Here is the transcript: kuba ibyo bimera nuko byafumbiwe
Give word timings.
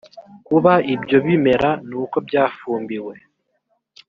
kuba 0.47 0.73
ibyo 0.93 1.17
bimera 1.25 1.69
nuko 1.89 2.17
byafumbiwe 2.27 3.13